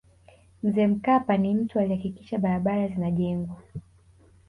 mzee 0.63 0.87
mkapa 0.87 1.37
ni 1.37 1.55
mtu 1.55 1.79
alihakikisha 1.79 2.37
barabara 2.37 2.87
zinajengwa 2.87 3.55